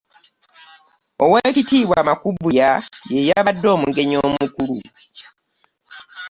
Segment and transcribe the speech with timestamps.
[1.23, 2.69] Oweekitiibwa Makubuya
[3.11, 4.77] ye yabadde omugenyi omukulu.